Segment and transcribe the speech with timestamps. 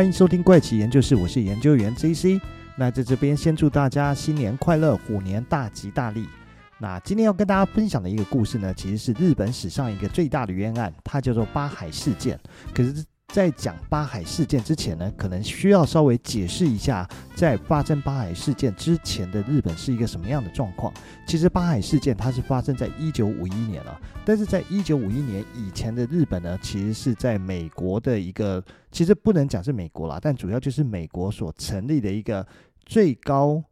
[0.00, 2.40] 欢迎收听怪奇研究室，我是研究员 JC。
[2.74, 6.26] 那在这边先祝大家新年快乐，虎年大吉大利。
[6.78, 12.40] 那今天要跟大家分享的一个故事呢，其实是日本史上一个最大的冤案，它叫做八海事件。
[12.72, 13.04] 可是。
[13.32, 20.92] 在讲八海事件之前呢，可能需要稍微解释一下，在发生八海事件之前的日本是一个什么样的状况。
[21.26, 32.44] 其实八海事件它是发生在一九五一年了，但是在一九五一年以前的日本呢，其实是在美国的一个，其实不能讲是美国啦，但主要就是美国所成立的一个
[32.84, 33.62] 最高。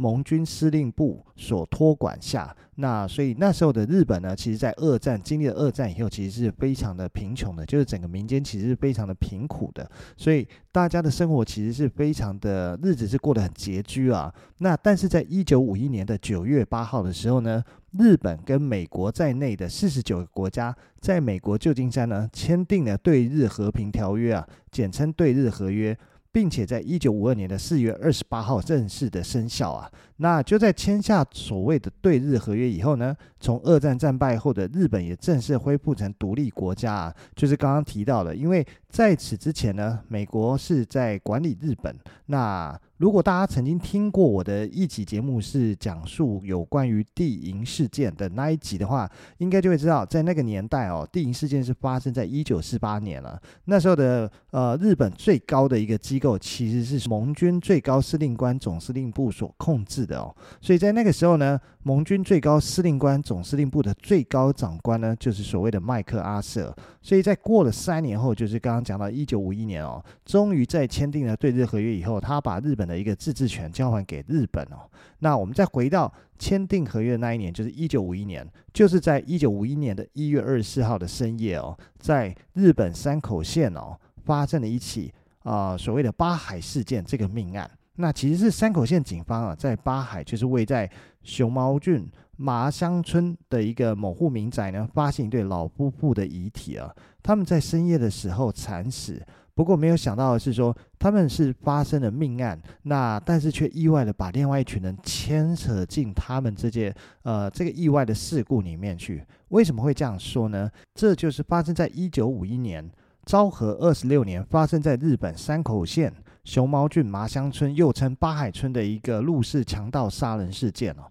[0.00, 9.86] 盟军司令部所托管下，那所以那时候的日本呢，其实，在二战经历了二战以后，其实是非常的贫穷的，就是整个民间其实是非常的贫苦的，
[10.16, 14.34] 所以大家的生活其实是非常的日子是过得很拮据啊。
[14.60, 17.62] 那但是在一九五一年的九月八号的时候呢，
[17.98, 25.94] 日本跟美国在内的四十九个国家，在美国旧金山呢签订了对日和平条约啊，简称对日合约。
[26.32, 41.96] 并且在一九五二年的四月二十八号正式的生效啊，那就在签下所谓的对日合约以后呢，从二战战败后的日本也正式恢复成独立国家啊，就是刚刚提到的，因为在此之前呢，美国是在管理日本，
[42.26, 42.78] 那。
[43.00, 53.40] 如果大家曾经听过我的一集节目，是讲述有关于地银事件的那一集的话，应该就会知道，在那个年代哦，地银事件是发生在一九四八年了。
[53.64, 60.36] 那时候的呃，日本最高的一个机构其实是盟军最高司令官总司令部所控制的哦。
[60.60, 66.76] 所以在那个时候呢，盟军最高司令官总司令部的最高长官呢，就是所谓的麦克阿瑟。
[67.00, 74.88] 所以在过了三年后，就是刚刚讲到一九五一年哦，终于在签订了对日合约以后，他把日本的一个自治权交还给日本哦。
[75.18, 87.70] 那我们再回到签订合约的那一年，就是一九五一年，就是在一九五一年的一月二十四号的深夜哦，在日本山口县哦，发生了一起啊、所谓的八海事件这个命案。
[87.96, 90.90] 那其实是山口县警方啊，在八海，就是位在
[91.22, 92.08] 熊猫郡
[92.42, 96.90] 麻乡村的一个某户民宅呢，发现一对老夫妇的遗体啊，
[97.22, 99.22] 他们在深夜的时候惨死。
[99.54, 109.22] 不过没有想到的是说，他们是发生了命案，那但是却意外的把另外一群人牵扯进他们这件呃这个意外的事故里面去。
[109.48, 110.70] 为什么会这样说呢？
[110.94, 112.90] 这就是发生在一九五一年
[113.26, 116.10] 昭和二十六年，发生在日本山口县
[116.44, 121.02] 熊毛郡麻乡村，又称八海村的一个入室强盗杀人事件哦。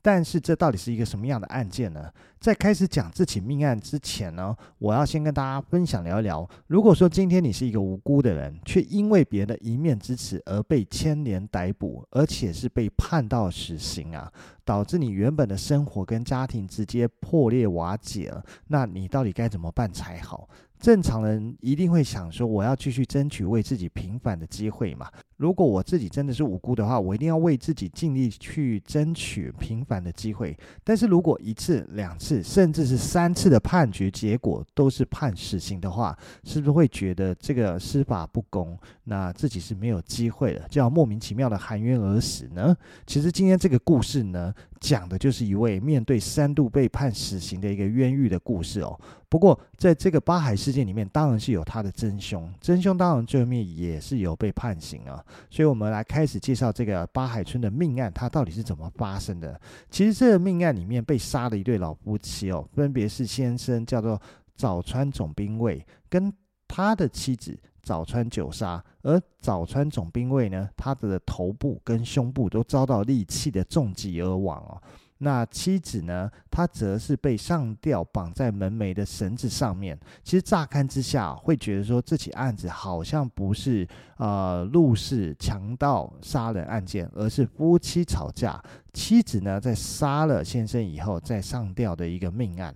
[0.00, 2.10] 但是这到底是一个什么样的案件呢？
[2.38, 6.48] 在开始讲这起命案之前呢，我要先跟大家分享聊一聊。
[6.68, 14.32] 如果说今天你是一个无辜的人，却因为别人的一面之词而被牵连逮捕，而且是被判到死刑啊，
[14.64, 20.48] 导致你原本的生活跟家庭直接破裂瓦解了，那你到底该怎么办才好？
[20.80, 25.08] 正常人一定会想说，我要继续争取为自己平反的机会嘛。
[25.36, 30.56] 如果我自己真的是无辜的话，我一定要为自己尽力去争取平反的机会。
[30.82, 38.76] 但是如果一次、两次，甚至是三次的判决结果都是判死刑的话，是不是会觉得这个司法不公？
[39.04, 42.76] 那自己是没有机会了，就要莫名其妙的含冤而死呢？
[43.06, 48.98] 其实今天这个故事呢，讲的就是一位面对三度被判死刑的一个冤狱的故事哦。
[49.28, 55.22] 不过，在这个八海事件里面，当然是有他的真凶，真凶当然最后面也是有被判刑啊。
[55.50, 59.60] 所以，我们来开始介绍这个八海村的命案，它到底是怎么发生的？
[59.90, 64.20] 其实，这个命案里面被杀的一对老夫妻哦，分别是先生叫做
[64.54, 66.32] 早川总兵卫，跟
[66.66, 68.84] 他的妻子早川久沙。
[69.00, 74.82] 而早川总兵卫呢，他的头部跟胸部都遭到利器的重击而亡哦。
[75.20, 76.30] 那妻子呢？
[76.48, 79.98] 她则是被上吊绑在门楣的绳子上面。
[80.22, 83.88] 其实乍看之下，会觉得说这起案子好像不是
[84.18, 88.62] 呃入室强盗杀人案件，而是夫妻吵架，
[88.92, 92.72] 妻子呢在杀了先生以后再上吊的一个命案。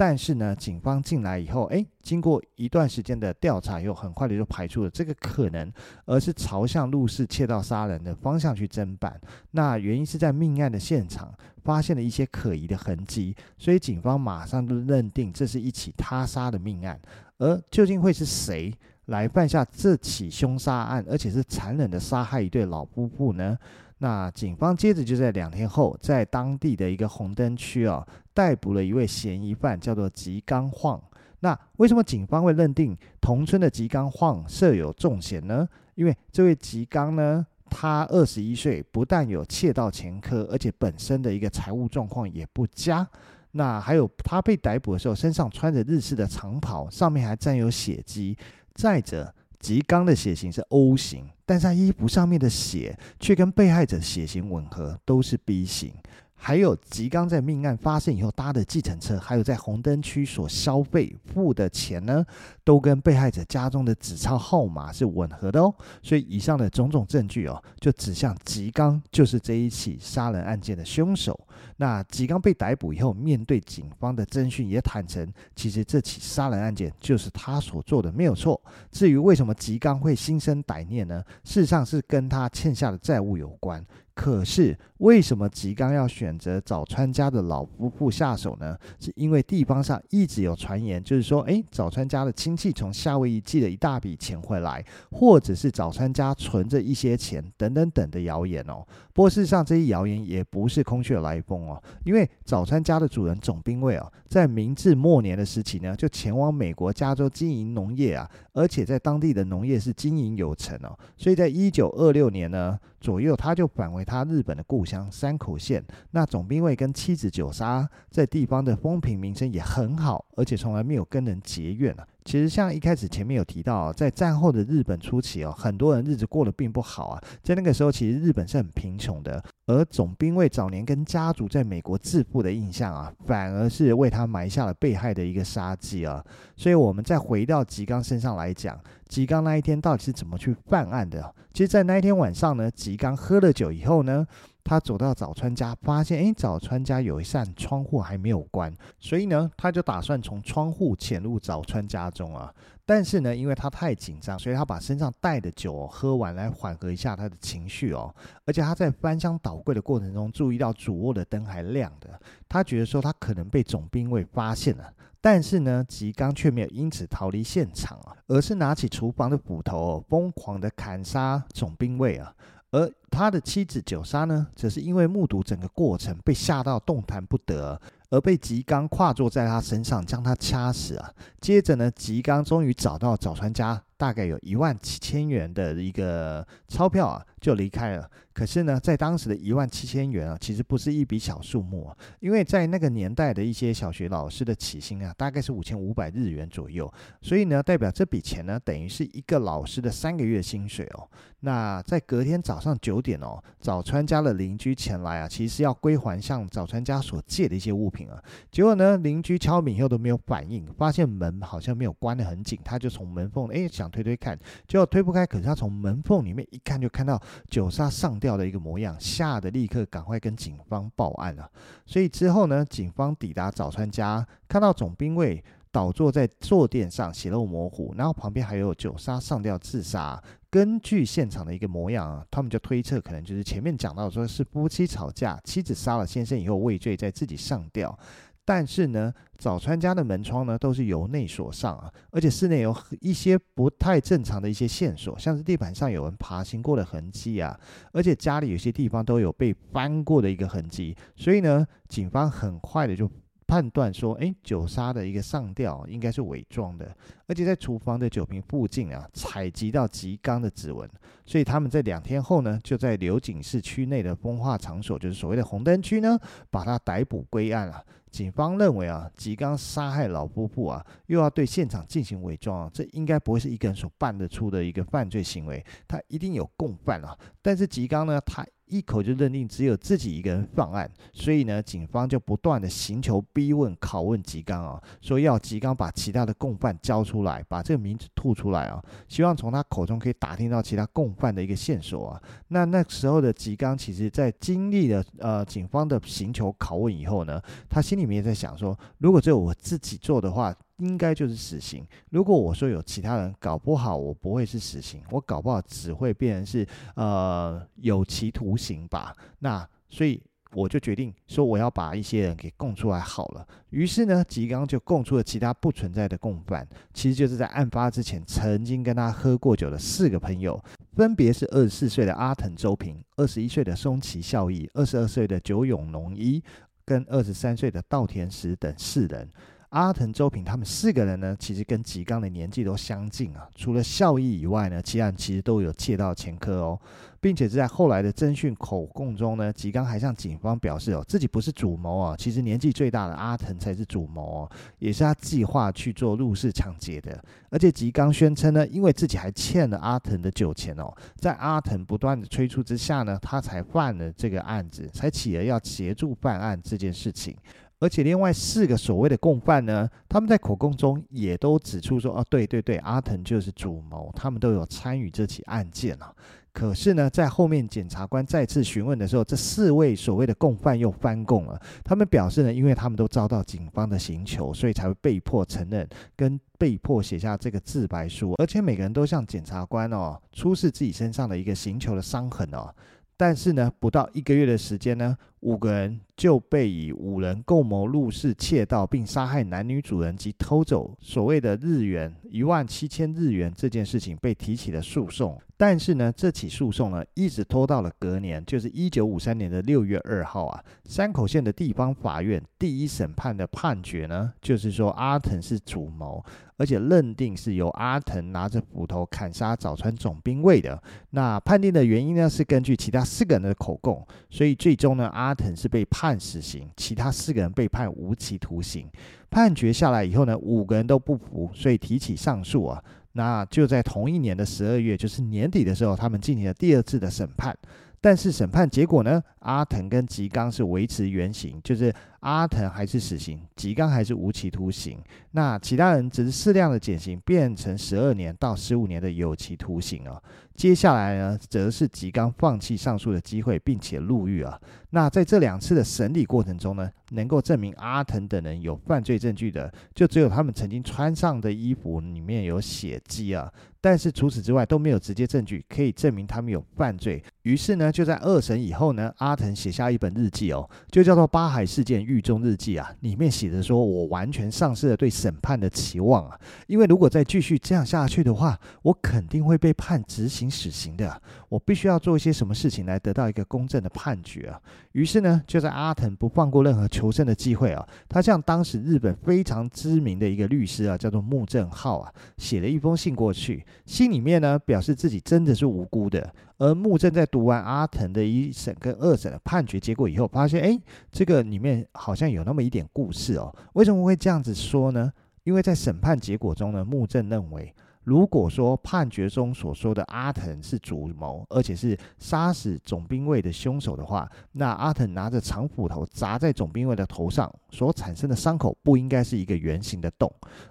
[0.00, 5.70] 但是呢，警方进来以后，诶，经过一段时间的调查，又很快的就排除了这个可能，
[6.06, 9.20] 而是朝向陆氏窃盗杀人的方向去侦办。
[9.50, 11.30] 那原因是在命案的现场
[11.62, 16.98] 发现了一些可疑的痕迹，所以警方马上就认定这是一起他杀的命案。
[17.36, 18.72] 而究竟会是谁
[19.04, 23.58] 来犯下这起凶杀案，而且是残忍的杀害一对老夫妇呢？
[24.02, 30.98] 那警方接着就在两天后，在当地的一个红灯区啊，逮捕了一位嫌疑犯，叫做吉冈晃。
[31.40, 35.68] 那为什么警方会认定同村的吉冈晃设有重嫌呢？
[35.94, 43.06] 因为这位吉冈呢，他二十一岁，不但有窃盗前科，而且本身的一个财务状况也不佳。
[43.52, 48.36] 那还有他被逮捕的时候，身上穿着日式的长袍，上面还沾有血迹。
[48.74, 55.92] 再者，吉冈的血型是 O 型，但是他衣服上面的血却跟被害者血型吻合，都是 B 型。
[56.36, 62.24] 还有吉冈在命案发生以后搭的计程车，还有在红灯区所消费付的钱呢，
[62.62, 65.74] 都跟被害者家中的纸钞号码是吻合的哦。
[66.04, 71.36] 所以以上的种种证据哦，就指向吉冈就是这一起杀人案件的凶手。
[71.76, 78.60] 那吉冈被逮捕以后，面对警方的侦讯也坦诚，其实这起杀人案件就是他所做的，没有错。
[78.90, 81.22] 至于为什么吉冈会心生歹念呢？
[81.44, 83.84] 事实上是跟他欠下的债务有关。
[84.12, 88.76] 可是，为什么吉冈要选择早川家的老夫妇下手呢？
[88.98, 98.86] 是因为地方上一直有传言，就是说，诶，早川家的亲戚从夏威夷寄了一大笔钱回来，或者是早川家存着一些钱，等等等的谣言哦。
[99.14, 112.78] 不过事实上，这些谣言也不是空穴来哦，因为早餐家的主人总兵卫哦，在明治末年的时期呢，就前往美国加州经营农业啊，而且在当地的农业是经营有成哦，所以在一九二六年呢。
[113.00, 115.82] 左右，他就返回他日本的故乡山口县。
[116.10, 122.06] 那总兵卫跟妻子久沙在地方的风评名声也很好，而且从来没有跟人结怨啊。
[122.30, 127.20] 其实像一开始前面有提到，在战后的日本初期哦，很多人日子过得并不好啊。
[127.42, 129.42] 在那个时候，其实日本是很贫穷的。
[129.66, 136.24] 而总兵卫早年跟家族在美国致富的印象啊，反而是为他埋下了被害的一个杀机啊。
[136.54, 138.78] 所以，我们再回到吉冈身上来讲，
[139.08, 141.34] 吉冈那一天到底是怎么去犯案的？
[141.52, 144.24] 其实，在那一天晚上呢，吉冈喝了酒以后呢，
[144.70, 152.54] 他走到早川家，发现诶，早川家有一扇窗户还没有关，所以呢，他就打算从窗户潜入早川家中啊。
[152.86, 158.14] 但是呢，因为他太紧张，所以他把身上带的酒喝完来缓和一下他的情绪哦。
[158.44, 162.08] 而且他在翻箱倒柜的过程中，注意到主卧的灯还亮的，
[162.48, 164.84] 他觉得说他可能被总兵卫发现了。
[165.20, 172.32] 但是呢，吉冈却没有因此逃离现场啊，而是拿起厨房的斧头，疯狂的砍杀总兵卫啊。
[172.72, 177.80] 而他的妻子九杀呢，则是因为目睹整个过程，被吓到动弹不得。
[178.10, 181.12] 而被吉刚跨坐在他身上，将他掐死啊！
[181.40, 183.80] 接着呢，吉刚终于找到早川家。
[184.00, 188.10] 大概有一万七千元的一个钞票啊，就离开了。
[188.32, 196.90] 可是呢，在当时的一万七千元啊，其实不是一笔小数目啊，因为在那个年代的一些小学老师的起薪啊，大概是五千五百日元左右。
[197.20, 201.06] 所以呢，代表这笔钱呢，等于是一个老师的三个月薪水哦。
[201.40, 208.22] 那在隔天早上九点哦，早川家的邻居前来啊，其实要归还向早川家所借的一些物品啊。
[208.50, 213.89] 结果呢，邻居敲门以后都没有反应，发现门好像没有关得很紧，他就从门缝哎想。
[213.90, 214.38] 推推看，
[214.68, 215.26] 结果推不开。
[215.26, 221.50] 可是他从门缝里面一看，就看到九杀上吊的一个模样，吓得立刻赶快跟警方报案了。
[221.84, 225.42] 所以之后呢，警方抵达早川家，看到总兵卫
[225.72, 230.22] 倒坐在坐垫上，血肉模糊，然后旁边还有九杀上吊自杀。
[230.50, 237.96] 根据现场的一个模样啊，他们就推测，可能就是前面讲到说是夫妻吵架，妻子杀了先生以后畏罪，在自己上吊。
[238.44, 247.58] 但是呢，早川家的门窗呢都是由内锁上啊，而且室内有一些不太正常的一些线索，像是地板上有人爬行过的痕迹啊，
[247.92, 253.08] 而且家里有些地方都有被翻过的一个痕迹，所以呢，警方很快的就
[253.50, 260.88] 判断说，诶，酒杀的一个上吊应该是伪装的，而且在厨房的酒瓶附近啊，采集到吉刚的指纹，
[261.26, 266.16] 所以他们在两天后呢，就在流井市区内的风化场所，就是所谓的红灯区呢，
[266.48, 267.84] 把他逮捕归案了。
[268.08, 277.18] 警方认为啊，吉刚杀害老夫妇啊，又要对现场进行伪装啊，这应该不会是一个人所办得出的一个犯罪行为，他一定有共犯啊。
[277.42, 292.22] 但是吉刚呢，他一口就认定只有自己一个人犯案，所以呢，警方就不断的寻求逼问、拷问吉冈啊，说要吉冈把其他的共犯交出来，把这个名字吐出来啊，希望从他口中可以打听到其他共犯的一个线索啊。
[292.48, 300.54] 那那时候的吉冈，其实在经历了呃警方的寻求拷问以后呢，他心里面也在想说，如果只有我自己做的话。
[300.80, 301.86] 应该就是死刑。
[302.10, 309.14] 如果我说有其他人，搞不好我不会是死刑，我搞不好只会变成是呃有期徒刑吧。
[309.38, 310.20] 那所以
[310.52, 313.46] 我就决定说我要把一些人给供出来好了。
[313.70, 320.60] 于是呢，吉冈就供出了其他不存在的共犯，其实就是在案发之前曾经跟他喝过酒的四个朋友，
[320.96, 326.42] 分别是二十四岁的阿藤周平、二十一岁的松崎孝义、二十二岁的久永农一
[326.84, 329.28] 跟二十三岁的稻田实等四人。
[329.70, 333.48] 阿藤、周平他们四个人呢，其实跟吉冈的年纪都相近啊。
[333.54, 336.80] 除了校医以外呢，其他人其实都有窃盗前科哦，
[337.20, 344.50] 并且是在后来的侦讯口供中呢，吉冈还向警方表示哦，自己不是主谋啊，其实年纪最大的阿藤才是主谋哦，
[344.80, 347.22] 也是他计划去做入室抢劫的。
[347.48, 357.36] 而且吉冈宣称呢，因为自己还欠了阿藤的酒钱哦，在阿藤不断的催促之下呢，他才犯了这个案子，才起了要协助办案这件事情。
[357.80, 366.14] 而且另外四个所谓的共犯呢，他们在口供中也都指出说，哦，对对对，阿藤就是主谋，他们都有参与这起案件啊。
[366.52, 371.58] 可是呢，在后面检察官再次询问的时候，这四位所谓的共犯又翻供了。
[371.84, 378.34] 他们表示呢，因为他们都遭到警方的刑求，所以才会被迫承认，跟被迫写下这个自白书。
[378.38, 382.68] 而且每个人都向检察官哦，出示自己身上的一个刑求的伤痕哦。
[383.16, 395.40] 但是呢，不到一个月的时间呢，五个人就被以五人共谋入室窃盗，并杀害男女主人及偷走所谓的日元一万七千日元这件事情被提起了诉讼。
[395.56, 406.24] 但是呢，这起诉讼呢，一直拖到了隔年，就是一九五三年的六月二号啊，山口县的地方法院第一审判的判决呢，就是说阿藤是主谋，
[406.56, 410.82] 而且认定是由阿藤拿着斧头砍杀早川总兵卫的。
[411.10, 418.84] 那判定的原因呢，是根据其他四个人的口供，所以最终呢，阿阿腾是被判死刑，其他四个人被判无期徒刑。
[419.30, 422.82] 判决下来以后呢，五个人都不服，所以提起上诉啊。
[423.12, 427.56] 那就在同一年的十二月，就是年底的时候，他们进行了第二次的审判。
[428.00, 434.98] 但是审判结果呢，阿腾跟吉刚是维持原形，就是阿藤还是死刑，吉冈还是无期徒刑。
[435.32, 440.20] 那其他人只是适量的减刑，变成十二年到十五年的有期徒刑啊。
[440.54, 444.60] 接下来呢，则是吉冈放弃上诉的机会，并且入狱啊。
[444.90, 453.50] 那在这两次的审理过程中呢，能够证明阿藤等人有犯罪证据的，就只有他们曾经穿上的衣服里面有血迹啊。
[453.80, 457.22] 但是除此之外都没有直接证据可以证明他们有犯罪。
[457.42, 471.22] 于是呢，就在二审以后呢，阿藤写下一本日记哦，就叫做《八海事件狱中日记》啊，里面写着说：“我完全丧失了对审判的期望啊，因为如果再继续这样下去的话，我肯定会被判执行死刑的。
[471.50, 474.58] 我必须要做一些什么事情来得到一个公正的判决啊。”
[474.92, 483.66] 于是呢，就在阿藤不放过任何求胜的机会啊，他向当时日本非常知名的一个律师啊，叫做木正浩啊，写了一封信过去。
[483.84, 490.80] 信里面呢，表示自己真的是无辜的，而木正在读完阿藤的一审跟二审的判决结果以后，发现哎，
[491.10, 493.54] 这个里面好像有那么一点故事哦。
[493.74, 495.12] 为什么会这样子说呢？
[495.42, 497.74] 因为在审判结果中呢，木正认为。
[498.10, 510.28] 如果说判决中所说的阿藤是主谋，而且是杀死总兵卫的凶手的话，那阿藤拿着长斧头砸在总兵卫的头上所产生的伤口不应该是一个圆形的洞，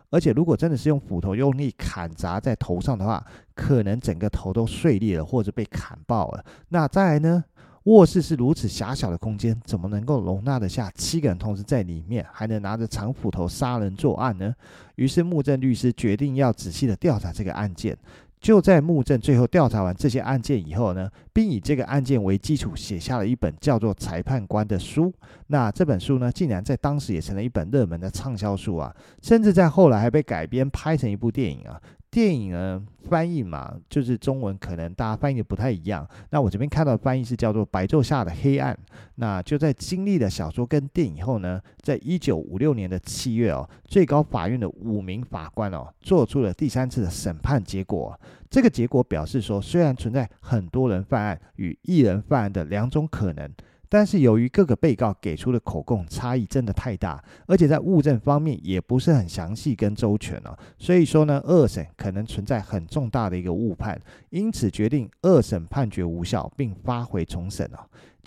[0.10, 6.43] 而且如果真的是用斧头用力砍砸在头上的话，可能整个头都碎裂了或者被砍爆了。
[6.67, 7.46] 那再来呢？
[7.83, 14.53] 卧室是如此狭小的空间，怎么能够容纳得下七个人同时在里面，还能拿着长斧头杀人作案呢？
[14.95, 17.98] 于是木正律师决定要仔细的调查这个案件。
[18.41, 25.13] 就在木正最后调查完这些案件以后呢，并以这个案件为基础写下了一本叫做《裁判官》的书。
[25.48, 31.81] 那这本书呢，竟然在当时也成了一本热门的畅销书啊，甚至在后来还被改编拍成一部电影啊。
[32.11, 36.07] 电影呢，翻译嘛，就是中文可能大家翻译的不太一样。
[36.31, 38.73] 那我这边看到的翻译是叫做《白昼下的黑暗》。
[39.15, 48.19] 那就在经历了小说跟电影后呢，在一九五六年的七月哦，最高法院的五名法官哦，做出了第三次的审判结果。
[48.49, 53.47] 这个结果表示说，虽然存在很多人犯案与一人犯案的两种可能。
[53.89, 67.79] 但是由于各个被告给出的口供差异真的太大，而且在物证方面也不是很详细跟周全哦，所以说呢，二审可能存在很重大的一个误判，因此决定二审判决无效，并发回重审哦。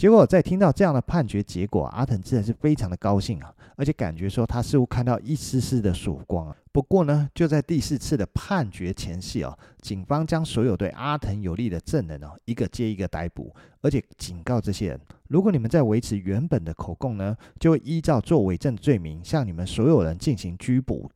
[0.03, 6.57] 结果在听到这样的判决结果，阿藤自然是非常的高兴啊，而且感觉说他似乎看到一丝丝的曙光啊。
[6.73, 21.09] 不过呢，就在第四次的判决前夕哦，警方将所有对阿藤有利的证人哦，一个接一个逮捕，而且警告这些人，如果你们在维持原本的口供呢，就会依照作伪证罪名向你们所有人进行拘捕。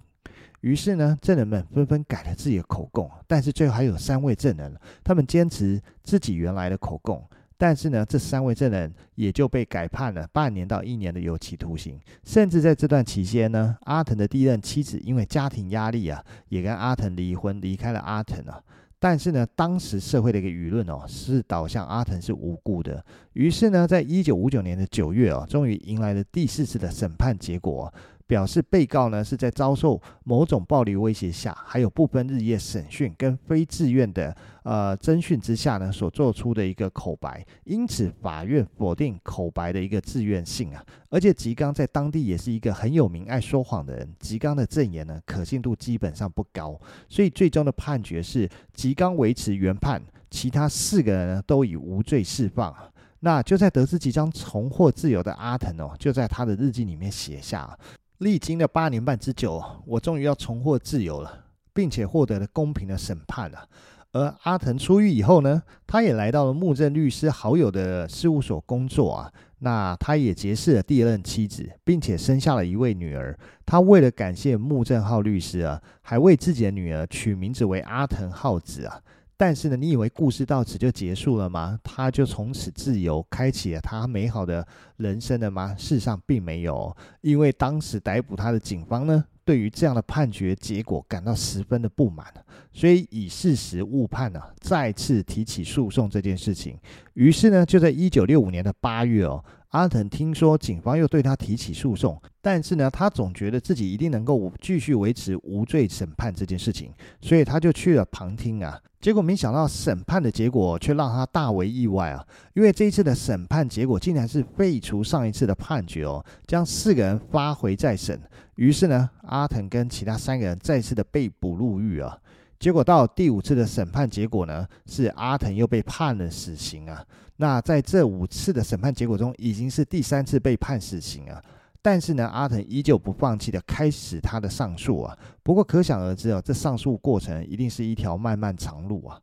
[0.60, 7.20] 于是呢，证人们纷纷改了自己的口供，但是最后还有三位证人，他们坚持自己原来的口供。
[7.58, 11.98] 但是呢，这三位证人也就被改判了半年到一年的有期徒刑。
[12.22, 18.60] 甚至在这段期间呢，阿藤的第一任妻子因为家庭压力啊，也跟阿藤离婚，离开了阿藤啊。
[18.98, 23.04] 但是呢，当时社会的一个舆论哦，是导向阿藤是无辜的。
[23.34, 27.92] 于是呢，在一九五九年的九月哦，终于迎来了第四次的审判结果。
[28.26, 40.84] 表示被告呢是在遭受某种暴力威胁下，还有不分日夜审讯跟非自愿的呃侦讯之下呢所做出的一个口白，因此法院否定口白的一个自愿性啊。
[41.08, 46.78] 而且吉冈在当地也是一个很有名爱说谎的人，吉冈的证言呢可信度基本上不高，
[47.08, 52.74] 所以最终的判决是吉冈维持原判，其他四个人呢都以无罪释放。
[53.20, 57.76] 那就在得知即将重获自由的阿腾哦，就在他的日记里面写下：
[58.18, 61.44] 历经了八年半之久，我终于要重获自由了，
[61.74, 63.68] 并且获得了公平的审判了。
[64.12, 69.30] 而阿腾出狱以后呢，他也来到了木正律师好友的事务所工作啊。
[69.58, 73.38] 那他也结识了第二任妻子，并且生下了一位女儿。
[73.66, 79.00] 他为了感谢木正浩律师啊，还为自己的女儿取名字为阿腾浩子啊。
[79.38, 81.78] 但是呢，你以为故事到此就结束了吗？
[81.82, 84.66] 他就从此自由，开启了他美好的
[84.96, 85.74] 人生了吗？
[85.78, 92.26] 事实上并没有，因为当时逮捕他的警方呢，对于这样的判决结果感到十分的不满，
[92.72, 96.78] 所以以事实误判呢，再次提起诉讼这件事情。
[97.14, 99.44] 于是呢，就在一九六五年的八月哦。
[99.76, 106.90] 阿腾听说警方又对他提起诉讼，但是呢，他总觉得自己一定能够继续维持无罪审判这件事情，
[107.20, 108.80] 所以他就去了旁听啊。
[109.02, 118.18] 结果没想到审判的结果却让他大为意外啊，因为这一次的审判结果竟然是废除上一次的判决哦，将四个人发回再审。
[118.54, 122.16] 于是呢，阿腾跟其他三个人再次的被捕入狱啊。
[122.58, 127.04] 结果到第五次的审判结果呢，是阿腾又被判了死刑啊。
[127.36, 131.42] 那在这五次的审判结果中，已经是第三次被判死刑啊。
[131.82, 135.16] 但是呢，阿腾依旧不放弃的开始他的上诉啊。
[135.42, 139.20] 不过可想而知啊，这上诉过程一定是一条漫漫长路啊。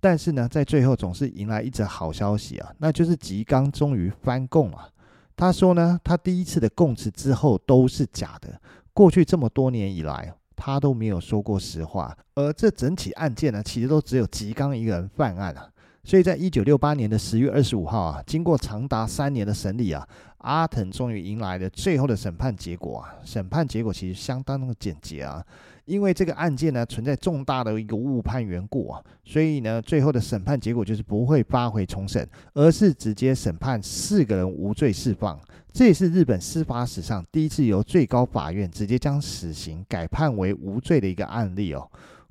[0.00, 4.88] 但是呢，在最后总是迎来一则好消息啊，那就是吉冈终于翻供了。
[5.36, 8.58] 他说呢，他第一次的供词之后都是假的，
[8.94, 12.16] 过去这么多年以来，他都没有说过实话。
[12.34, 15.68] 而这整起案件呢，其实都只有吉冈一个人犯案啊。
[16.02, 20.06] 所以在一九六八年的十月二十五号啊，经过长达三年的审理啊，
[20.38, 23.14] 阿腾终于迎来了最后的审判结果啊。
[23.24, 25.44] 审判结果其实相当的简洁啊，
[25.84, 35.38] 因为这个案件呢存在重大的一个误判缘故啊，所以呢最后的审判结果就是不会发回重审，而是直接审判四个人无罪释放。
[35.72, 41.88] 这也是日本司法史上第一次由最高法院直接将死刑改判为无罪的一个案例哦。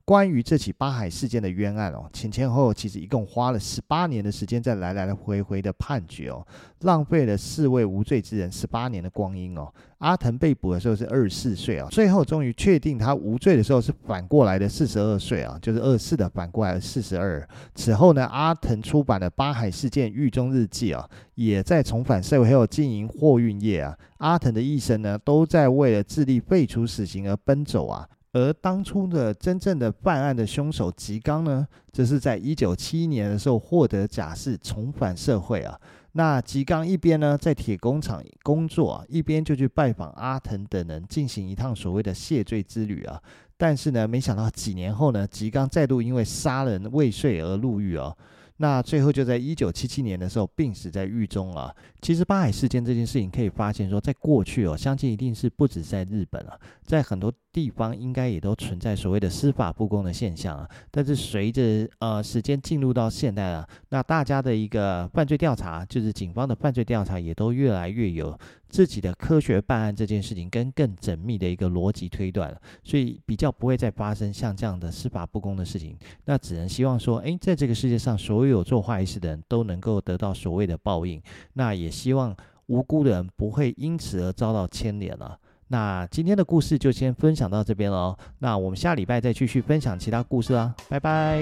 [0.10, 6.43] 关于这起八海事件的冤案哦，前前后后其实一共花了十八年的时间，在来来回回的判决哦，
[6.80, 9.72] 浪费了四位无罪之人十八年的光阴哦。
[10.00, 17.48] 阿腾被捕的时候是二十四岁啊，最后终于确定他无罪的时候是反过来的四十二岁啊，就是二四的反过来的四十二。
[17.76, 23.95] 此后呢，阿腾出版了《八海事件狱中日记》啊，也在重返社会还有经营货运业啊。
[24.17, 28.10] 阿腾的一生呢，都在为了致力废除死刑而奔走啊。
[28.32, 35.80] 而当初的真正的犯案的凶手吉冈呢，则是在一九七一年的时候获得假释，重返社会啊。
[36.12, 43.22] 那吉冈一边呢在铁工厂工作啊，一边就去拜访阿腾等人，进行一趟所谓的谢罪之旅啊。
[43.58, 48.15] 但是呢，没想到几年后呢，吉冈再度因为杀人未遂而入狱啊。
[48.62, 51.74] 那最后就在一九七七年的时候病死在狱中啊。
[52.02, 60.69] 其实八海事件这件事情可以发现说，在过去哦，相信一定是不止在日本啊，在很多地方应该也都存在所谓的司法不公的现象啊。
[60.89, 68.38] 但是随着呃时间进入到现代啊，那大家的一个犯罪调查，就是警方的犯罪调查，也都越来越有
[68.69, 75.98] 自己的科学办案这件事情，跟更缜密的一个逻辑推断了，所以比较不会再发生像这样的司法不公的事情。
[76.24, 81.22] 那只能希望说，诶，在这个世界上，所有做坏事的人都能够得到所谓的报应。
[81.54, 82.34] 那也希望
[82.67, 85.38] 无辜的人不会因此而遭到牵连了。
[85.69, 88.17] 那今天的故事就先分享到这边了哦。
[88.39, 91.41] 那我们下礼拜再继续分享其他故事啦，拜拜。